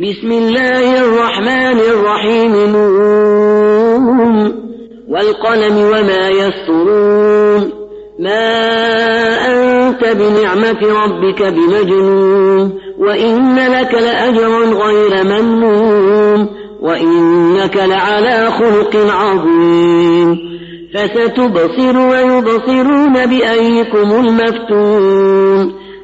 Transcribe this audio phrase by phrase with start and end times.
[0.00, 2.76] بسم الله الرحمن الرحيم.
[2.76, 4.52] نون.
[5.08, 7.70] والقلم وما يسطرون.
[8.20, 8.68] ما
[9.46, 12.72] أنت بنعمة ربك بمجنون.
[12.98, 16.48] وإن لك لأجرا غير ممنون.
[16.82, 20.36] وإنك لعلى خلق عظيم.
[20.94, 25.89] فستبصر ويبصرون بأيكم المفتون.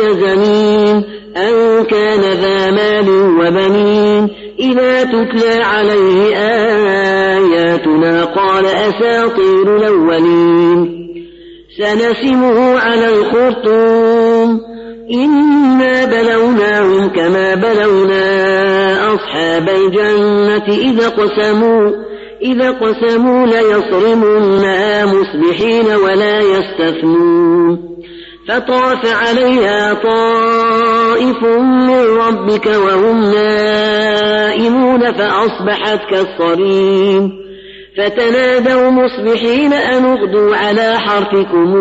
[0.00, 1.04] زمين
[1.36, 6.36] أن كان ذا مال وبنين إذا تتلى عليه
[7.36, 11.08] آياتنا قال أساطير الأولين
[11.78, 14.60] سنسمه على الخرطوم
[15.10, 21.90] إنا بلوناهم كما بلونا أصحاب الجنة إذا قسموا
[22.42, 27.98] إذا قسموا ليصرمنها مصبحين ولا يستثنون
[28.48, 37.32] فطاف عليها طائف من ربك وهم نائمون فأصبحت كالصريم
[37.98, 41.76] فتنادوا مصبحين أن اغدوا على حرفكم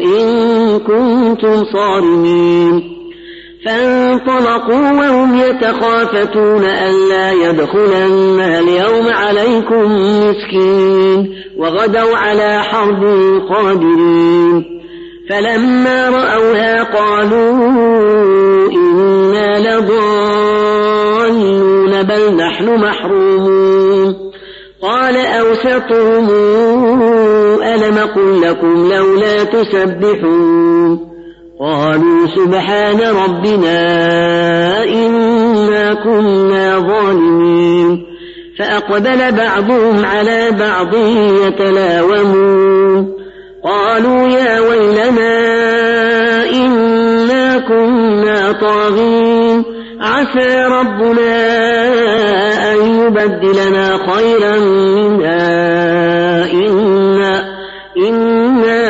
[0.00, 2.94] إن كنتم صارمين
[3.66, 9.84] فانطلقوا وهم يتخافتون ألا يدخلنها اليوم عليكم
[10.20, 13.04] مسكين وغدوا على حرب
[13.50, 14.74] قادرين
[15.30, 17.52] فلما رأوها قالوا
[18.72, 20.02] إنا لضالون
[22.02, 24.14] بل نحن محرومون.
[24.82, 26.30] قال أوسطهم
[27.62, 31.00] ألم قل لكم لولا تسبحون؟
[31.60, 33.78] قالوا سبحان ربنا
[34.84, 38.06] إنا كنا ظالمين.
[38.58, 40.94] فأقبل بعضهم على بعض
[41.46, 43.23] يتلاومون.
[43.64, 45.36] قالوا يا ويلنا
[46.52, 49.64] إنا كنا طاغين.
[50.00, 51.34] عسى ربنا
[52.72, 57.44] أن يبدلنا خيرا منها إنا,
[58.08, 58.82] إنا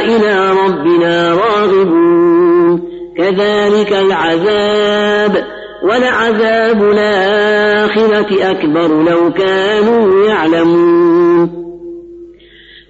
[0.00, 2.82] إلى ربنا راغبون.
[3.18, 5.44] كذلك العذاب
[5.82, 11.67] ولعذاب الآخرة أكبر لو كانوا يعلمون.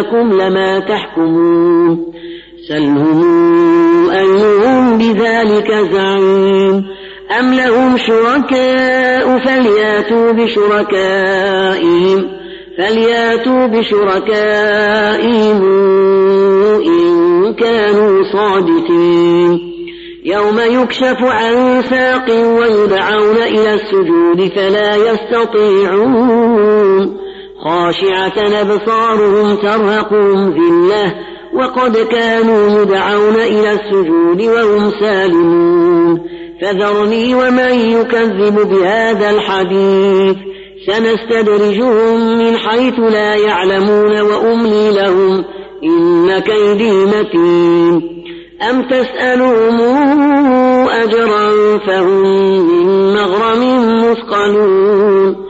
[0.00, 2.12] إن لكم لما تحكمون.
[2.68, 6.84] سلهم أيهم بذلك زعيم.
[7.40, 12.26] أم لهم شركاء فلياتوا بشركائهم.
[12.78, 15.62] فلياتوا بشركائهم
[16.86, 19.60] إن كانوا صادقين.
[20.24, 26.50] يوم يكشف عن ساق ويدعون إلى السجود فلا يستطيعون.
[27.64, 31.14] خاشعة أبصارهم ترهقهم ذلة
[31.54, 36.20] وقد كانوا يدعون إلى السجود وهم سالمون.
[36.62, 40.36] فذرني ومن يكذب بهذا الحديث.
[40.86, 45.44] سنستدرجهم من حيث لا يعلمون وأملي لهم
[45.84, 48.02] إن كيدي متين.
[48.70, 49.80] أم تسألهم
[50.88, 53.62] أجرا فهم من مغرم
[54.10, 55.49] مثقلون؟